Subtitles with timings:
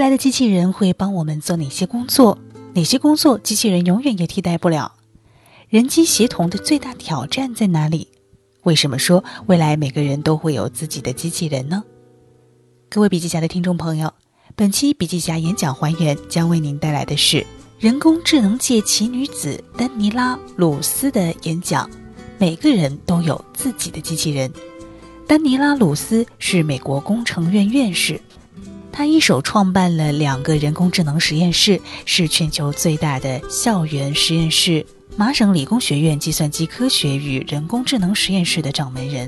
[0.00, 2.38] 未来的机器人会帮我们做哪些工作？
[2.72, 4.94] 哪些工作机器人永远也替代不了？
[5.68, 8.08] 人机协同的最大挑战在哪里？
[8.62, 11.84] 为什么说未来每个人都会有自己的机器人呢？
[12.88, 14.10] 各位笔记侠的听众朋友，
[14.56, 17.46] 本期笔记侠演讲还原将为您带来的是
[17.78, 21.86] 人工智能界奇女子丹尼拉·鲁斯的演讲。
[22.38, 24.50] 每个人都有自己的机器人。
[25.26, 28.18] 丹尼拉·鲁斯是美国工程院院士。
[29.00, 34.84] 他一手创办了两个人工智能实验室，是全球最大的校园实验室——
[35.16, 39.26] 麻省理工学院计算机科学与人工智能实验室的掌门人。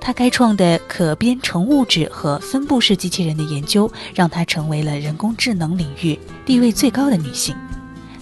[0.00, 7.54] 他开创的可编程物质和分布式机器人的研究，让他成为了人工智能领域地位最高的女性。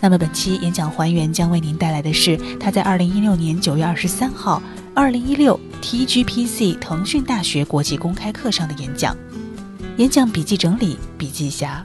[0.01, 4.61] 那么，本期演讲还原将为您带来的是他在二零一六年九月二十三号
[4.97, 9.17] 二零一六 TGPC 腾讯大学国际公开课上的演讲。
[9.99, 11.83] 演讲笔记整理，笔记侠。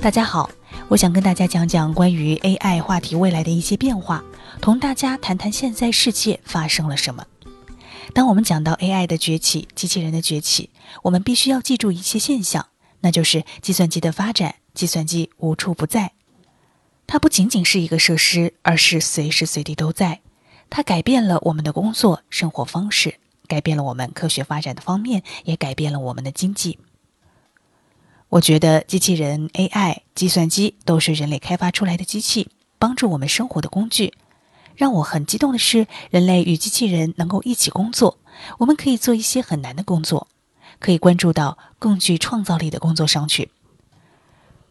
[0.00, 0.50] 大家好，
[0.88, 4.24] 我想跟大家讲讲关于 AI 话题未来的一些变化，
[4.62, 7.26] 同大家谈谈现在世界发生了什么。
[8.14, 10.70] 当我们讲到 AI 的崛起、机器人的崛起，
[11.02, 12.68] 我们必须要记住一些现象，
[13.00, 16.12] 那就是计算机的发展，计算机无处不在，
[17.06, 20.22] 它不仅仅是一个设施，而是随时随地都在。
[20.70, 23.16] 它改变了我们的工作生活方式，
[23.48, 26.78] 改变了我们科学发展的方面，也改变了我们的经济。
[28.28, 32.48] 我觉得机器人、AI、计算机都是人类开发出来的机器，
[32.78, 34.14] 帮助我们生活的工具。
[34.76, 38.18] 让我很激动的是，人类与机器人能够一起工作，
[38.58, 40.28] 我们可以做一些很难的工作，
[40.78, 43.50] 可以关注到更具创造力的工作上去。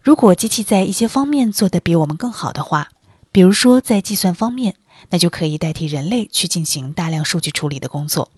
[0.02, 2.90] 如果机器在一些方面做得比我们更好的话，
[3.34, 4.76] 比如说在计算方面。
[5.10, 8.32] 那就可以代替人类去进行大量数据处理的工作，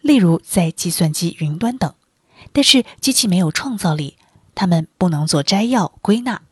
[0.00, 1.94] 例如在计算机云端等。
[2.52, 4.16] 但是机器没有创造力，
[4.54, 6.42] 它们不能做摘要归纳。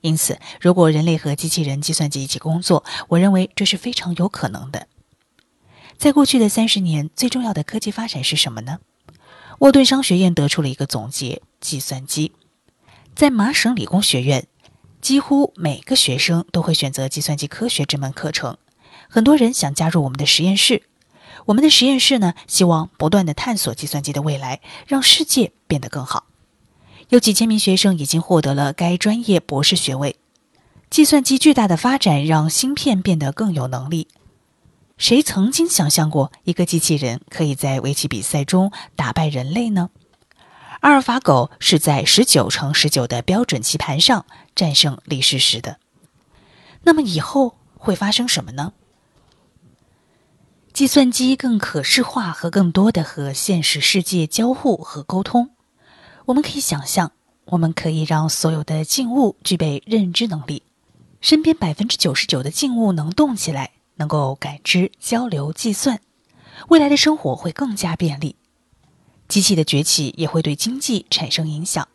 [0.00, 4.88] 因此，如果人类和机器人、计算机一起工作，我认为这是非常有可能的。
[5.96, 8.80] 在过去的三十年，最重要的科技发展是什么呢？
[9.60, 12.32] 沃顿商学院得出了一个总结：计算机。
[13.14, 14.46] 在麻省理工学院，
[15.00, 18.58] 几乎每个学生都会选择计算机科学这门课程。
[19.14, 20.82] 很多人想加入我们的实验室。
[21.44, 26.24] 我们的实验室呢，希望不断的探索计算机的未来，让世界变得更好。
[27.10, 30.16] 有几千名学生已经获得了该专业博士学位。
[30.90, 34.08] 计算机巨大的发展让芯片变得更有能力。
[34.98, 39.90] 谁曾经想象过一个机器人可以在围棋比赛中打败人类呢？
[40.80, 44.26] 阿尔法狗是在十九乘十九的标准棋盘上
[44.56, 45.78] 战胜李世石的。
[46.82, 48.72] 那么以后会发生什么呢？
[50.74, 55.50] 计算机更可视化和更多的和现实世界交互和沟通。
[56.24, 57.12] 我们可以想象，
[57.44, 60.64] 我们可以让所有的静物具备认知能力，
[61.20, 66.00] 身边百分之九十九的静物能动起来，能够感知、交流、计算。
[66.70, 68.34] 未来的生活会更加便利。
[69.28, 71.86] 机器的崛起也会对经济产生影响。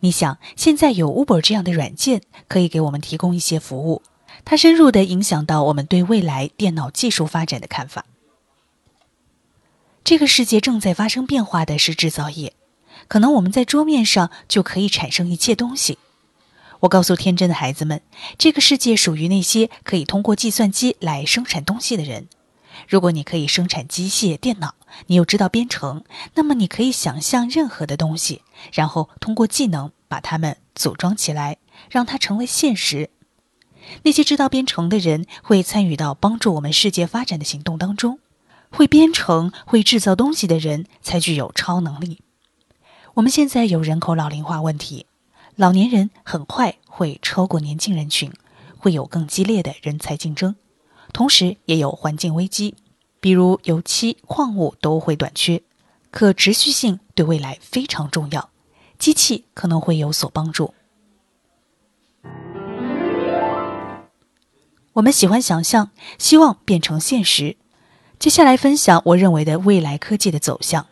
[0.00, 4.00] 你想，现在有 Uber 这样的软件，可以给我们提供一些服务。
[4.44, 8.04] 它深入地影响到我们对未来电脑技术发展的看法。
[10.04, 12.52] 这个世界正在发生变化的是制造业，
[13.08, 15.98] 可能我们在桌面上就可以产生一切东西。
[16.80, 18.02] 我告诉天真的孩子们，
[18.38, 22.28] 这个世界属于那些可以通过计算机来生产东西的人。
[22.86, 24.74] 如果你可以生产机械、电脑，
[25.06, 26.04] 你又知道编程，
[26.34, 28.42] 那么你可以想象任何的东西，
[28.72, 31.56] 然后通过技能把它们组装起来，
[31.90, 33.10] 让它成为现实。
[34.02, 38.18] 那些知道编程的人会参与到帮助我们世界发展的行动当中。
[38.70, 42.20] 会编程、会制造东西的人才具有超能力。
[43.14, 45.06] 我们现在有人口老龄化问题，
[45.54, 48.30] 老年人很快会超过年轻人群，
[48.76, 50.56] 会有更激烈的人才竞争。
[51.12, 52.74] 同时，也有环境危机，
[53.20, 55.62] 比如油漆、矿物都会短缺。
[56.10, 58.50] 可持续性对未来非常重要，
[58.98, 60.74] 机器可能会有所帮助。
[64.96, 67.58] 我们喜欢想象，希望变成现实。
[68.18, 70.86] 接下来分享我认为的未来科技的走向。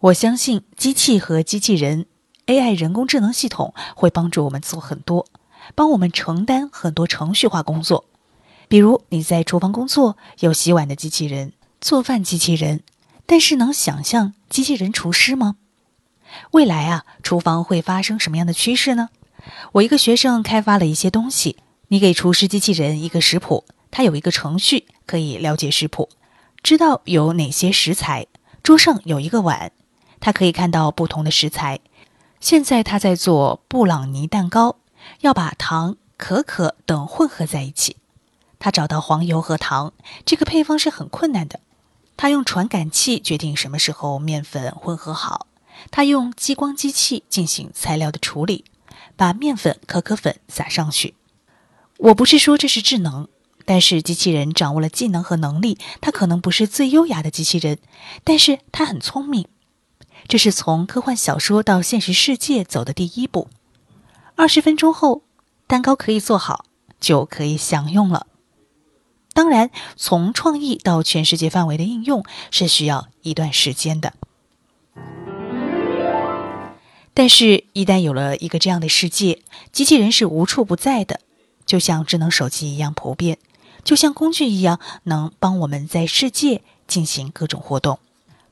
[0.00, 2.06] 我相信机器和机器人
[2.46, 5.26] AI 人工智能系统会帮助我们做很多，
[5.74, 8.06] 帮我们承担很多程序化工作。
[8.66, 11.52] 比如你在厨房工作，有洗碗的机器人、
[11.82, 12.80] 做饭机器人。
[13.26, 15.56] 但是能想象机器人厨师吗？
[16.52, 19.10] 未来啊，厨房会发生什么样的趋势呢？
[19.72, 21.58] 我一个学生开发了一些东西。
[21.94, 26.08] 你给厨师机器人一个食谱，它有一个程序可以了解食谱，
[26.60, 28.26] 知道有哪些食材。
[28.64, 29.70] 桌上有一个碗，
[30.18, 31.78] 他可以看到不同的食材。
[32.40, 34.78] 现在他在做布朗尼蛋糕，
[35.20, 37.96] 要把糖、可可等混合在一起。
[38.58, 39.92] 他找到黄油和糖，
[40.26, 41.60] 这个配方是很困难的。
[42.16, 45.46] 他用传感器决定什么时候面粉混合好。
[45.92, 48.64] 他用激光机器进行材料的处理，
[49.14, 51.14] 把面粉、可可粉撒上去。
[51.98, 53.28] 我不是说这是智能，
[53.64, 55.78] 但是机器人掌握了技能和能力。
[56.00, 57.78] 它可能不是最优雅的机器人，
[58.24, 59.46] 但是它很聪明。
[60.26, 63.48] 这是从科幻小说到现实世界走的第一步。
[64.36, 65.22] 二十分钟后，
[65.66, 66.64] 蛋糕可以做好，
[66.98, 68.26] 就可以享用了。
[69.32, 74.14] 当然，从创意到全世界范围的应用是需要一段时间的。
[77.12, 79.42] 但是，一旦有了一个这样的世界，
[79.72, 81.20] 机器人是无处不在的，
[81.66, 83.38] 就像智能手机一样普遍，
[83.82, 87.98] 就像工具一样，能帮我们在世界进行各种活动，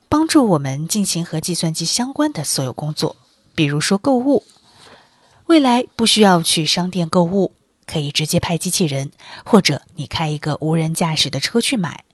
[0.08, 3.16] 帮助我们进行和计算机相关的所有工作，
[3.54, 4.44] 比如说购物。
[5.46, 7.52] 未来不需要去商店购物，
[7.84, 9.10] 可以直接派机器人，
[9.44, 12.04] 或者你开一个无人驾驶的车去买。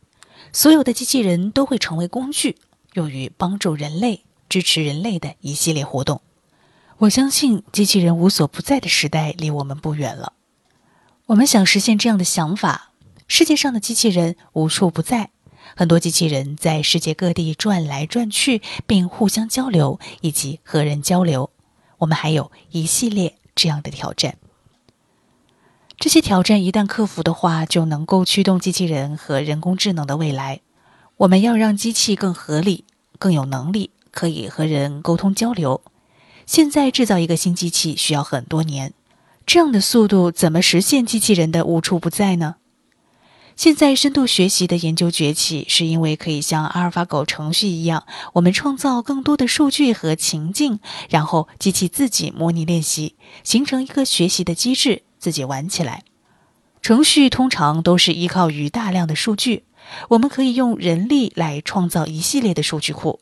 [0.53, 2.57] 所有的机器人都会成为工具，
[2.95, 6.21] 用于帮助人类、支持人类的一系列活动。
[6.97, 10.33] 我相信机器人无所不在的时代离我们不远了。
[11.29, 12.93] 我们想实现这样的想法：
[13.27, 15.29] 世界上的机器人无处不在，
[15.77, 21.51] 很多机器人在世界各地转来转去，并互相交流以及和人交流。
[21.99, 24.39] 我们还有一系列这样的挑战。
[25.99, 30.63] 这些挑战一旦克服的话，就能够驱动机器人和人工智能的未来。
[31.19, 32.87] 我们要让机器更合理、
[33.19, 35.83] 更有能力，可以和人沟通交流。
[36.47, 38.95] 现在制造一个新机器需要很多年，
[39.49, 42.57] 这样的速度怎么实现机器人的无处不在呢？
[43.57, 48.05] 现在深度学习的研究崛起，是因为可以像阿尔法狗程序一样，
[48.35, 56.05] 我们创造更多的数据和情境，然后机器自己模拟练习，形成一个学习的机制，自己玩起来。
[56.83, 59.65] 程序通常都是依靠于大量的数据，
[60.11, 63.19] 我们可以用人力来创造一系列的数据库。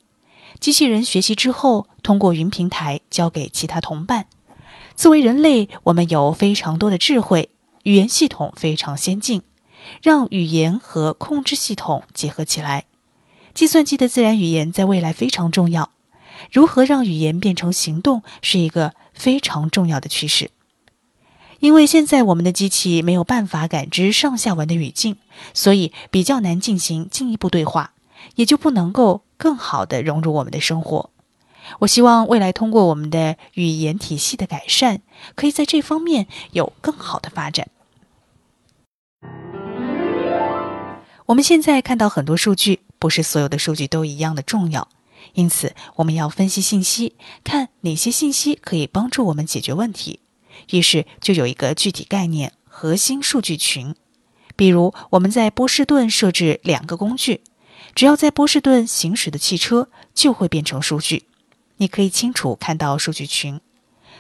[0.59, 4.27] 机器人学习之后，通过云平台交给其他同伴。
[4.97, 7.51] 作为人类，我们有非常多的智慧，
[7.83, 9.43] 语言系统非常先进，
[10.03, 12.87] 让语言和控制系统结合起来。
[13.53, 15.91] 计算机的自然语言在未来非常重要。
[16.51, 20.51] 如何让语言变成行动，是一个非常重要的趋势。
[21.61, 25.17] 因为现在我们的机器没有办法感知上下文的语境，
[25.53, 27.93] 所以比较难进行进一步对话。
[28.35, 31.11] 也就不能够更好的融入我们的生活。
[31.81, 35.01] 我希望未来通过我们的语言体系的改善，
[35.35, 37.69] 可以在这方面有更好的发展。
[41.27, 44.89] 我们现在看到很多数据，不是所有的数据都一样的重要，
[45.35, 50.21] 因此我们要分析信息，看哪些信息可以帮助我们解决问题。
[50.71, 53.95] 于是就有一个具体概念——核心数据群。
[54.55, 57.43] 比如我们在波士顿设置两个工具。
[57.95, 61.25] 只要在波士顿行驶的汽车就会变成数据，
[61.79, 63.61] 你可以清楚看到数据群。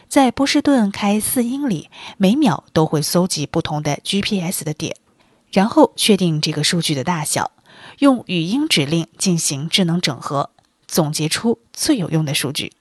[0.09, 4.97] 在波士顿开四英里，每秒都会搜集不同的 GPS 的点，
[5.51, 7.51] 然后确定这个数据的大小，
[7.99, 10.51] 用语音指令进行智能整合，
[10.87, 12.73] 总结出最有用的数据。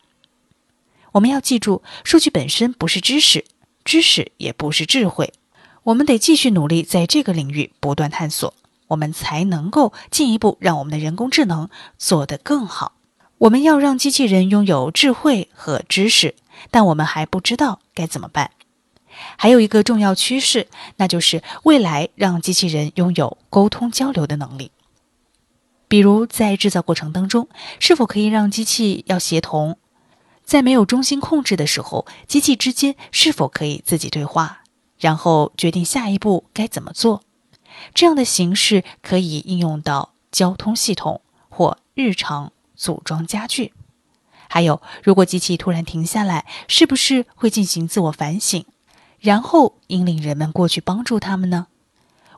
[1.13, 3.45] 我们要记住，数据本身不是知识，
[3.83, 5.33] 知识也不是智慧。
[5.83, 8.53] 我们得继续努力，在这个领域不断探索。
[8.87, 12.93] 我们才能够进一步让我们的人工智能做得更好。
[13.37, 16.35] 我们要让机器人拥有智慧和知识，
[16.71, 18.51] 但我们还不知道该怎么办。
[19.37, 24.71] 还有一个重要趋势，那就是未来让机器人拥有沟通交流的能力。
[25.87, 27.47] 比如在制造过程当中，
[27.79, 29.77] 是否可以让机器要协同？
[30.43, 34.63] 在没有中心控制的时候，机器之间是否可以自己对话，
[34.99, 37.23] 然后决定下一步该怎么做？
[37.93, 43.73] 这样的形式可以应用到交通系统或日常组装家具。
[44.47, 48.65] 还有，如果机器突然停下来，是不是会进行自我反省，
[49.19, 51.67] 然后引领人们过去帮助他们呢？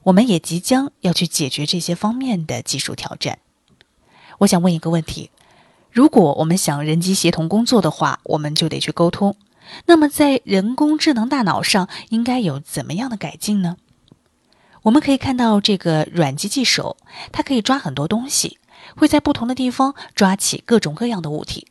[0.04, 3.40] 我们也即将要去解决这些方面的技术挑战。
[4.40, 5.32] 我想问一个问题：
[5.92, 9.36] 如果我们想人机协同工作的话，我们就得去沟通。
[9.86, 13.76] 那么，在人工智能大脑上应该有怎么样的改进呢？
[14.84, 16.96] 我们可以看到这个软机器手，
[17.34, 18.58] 它可以抓很多东西，
[18.98, 21.68] 会在不同的地方抓起各种各样的物体。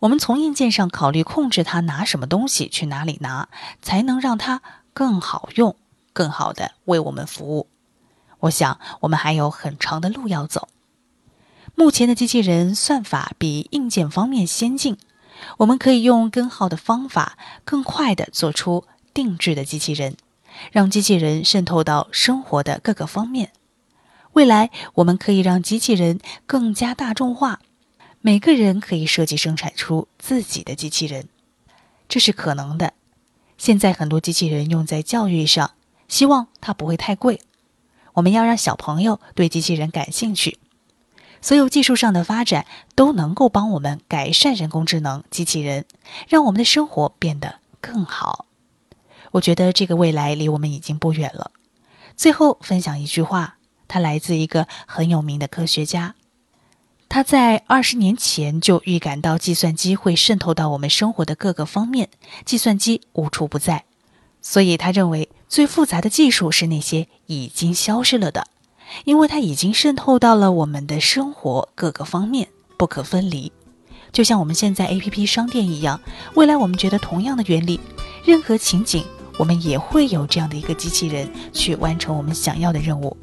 [0.00, 3.48] 我们从硬件上考虑控制它拿什么东西去哪里拿，
[3.80, 4.60] 才能让它
[4.92, 5.76] 更好用，
[6.12, 7.68] 更好的为我们服务。
[8.40, 10.68] 我想我们还有很长的路要走。
[11.74, 14.98] 目前的机器人算法比硬件方面先进，
[15.58, 20.16] 我们可以用更好的方法，更快地做出定制的机器人，
[20.72, 23.52] 让机器人渗透到生活的各个方面。
[24.36, 27.60] 未来，我们可以让机器人更加大众化，
[28.20, 31.26] 每个人可以设计生产出自己的机器人，
[32.06, 32.92] 这是可能的。
[33.56, 35.70] 现在很多机器人用在教育上，
[36.06, 37.40] 希望它不会太贵。
[38.12, 40.58] 我们要让小朋友对机器人感兴趣。
[41.40, 45.86] 所有技术上的发展都能够帮我们改善人工智能机器人，
[46.28, 48.44] 让我们的生活变得更好。
[49.30, 51.52] 我觉得这个未来离我们已经不远了。
[52.14, 53.55] 最后分享一句话。
[53.88, 56.14] 他来自一个很有名的科学家，
[57.08, 62.08] 他在二十年前就预感到计算机会渗透到我们生活的各个方面，
[62.44, 63.84] 计算机无处不在，
[64.42, 68.48] 所以他认为最复杂的技术是那些已经消失了的，
[69.04, 73.52] 因为它已经渗透到了我们的生活各个方面，不可分离。
[74.12, 76.00] 就像我们现在 A P P 商店一样，
[76.34, 77.78] 未来我们觉得同样的原理，
[78.24, 79.04] 任何情景
[79.38, 83.16] 我们也会有这样的一个机器人去完成我们想要的任务。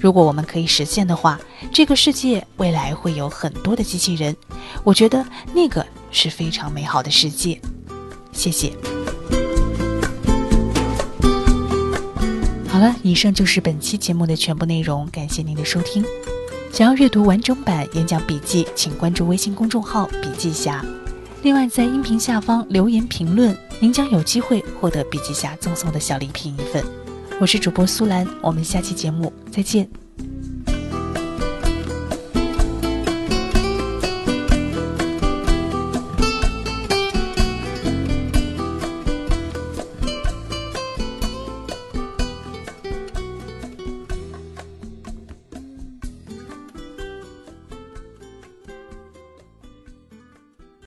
[0.00, 1.40] 如果我们可以实现的话，
[1.72, 4.36] 这个世界未来会有很多的机器人。
[4.84, 5.24] 我觉得
[5.54, 7.60] 那个是非常美好的世界。
[8.32, 8.72] 谢谢。
[12.68, 16.04] 好了，以上就是本期节目的全部内容，感谢您的收听。
[16.70, 20.84] 想要阅读完整版演讲笔记，请关注微信公众号“笔记侠”。
[21.42, 26.84] 另外，在音频下方留言评论，您将有机会获得笔记侠赠送的小礼品一份。
[27.38, 29.86] 我是主播苏兰，我们下期节目再见。